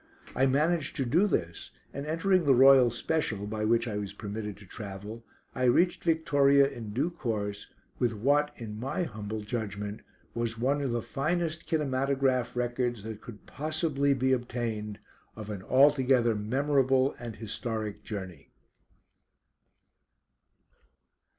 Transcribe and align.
I 0.35 0.47
managed 0.47 0.95
to 0.95 1.05
do 1.05 1.27
this, 1.27 1.69
and 1.93 2.07
entering 2.07 2.43
the 2.45 2.55
royal 2.55 2.89
special 2.89 3.45
(by 3.45 3.65
which 3.65 3.87
I 3.87 3.99
was 3.99 4.13
permitted 4.13 4.57
to 4.57 4.65
travel) 4.65 5.23
I 5.53 5.65
reached 5.65 6.03
Victoria 6.03 6.67
in 6.67 6.91
due 6.91 7.11
course 7.11 7.67
with 7.99 8.11
what, 8.15 8.49
in 8.55 8.79
my 8.79 9.03
humble 9.03 9.41
judgment, 9.41 10.01
was 10.33 10.57
one 10.57 10.81
of 10.81 10.89
the 10.89 11.03
finest 11.03 11.67
kinematograph 11.67 12.55
records 12.55 13.03
that 13.03 13.21
could 13.21 13.45
possibly 13.45 14.15
be 14.15 14.33
obtained 14.33 14.97
of 15.35 15.51
an 15.51 15.61
altogether 15.61 16.33
memorable 16.33 17.13
and 17.19 17.35
historic 17.35 18.03
journey. 18.03 18.49